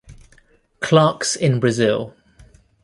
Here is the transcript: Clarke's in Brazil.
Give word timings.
Clarke's 0.79 1.35
in 1.35 1.59
Brazil. 1.59 2.15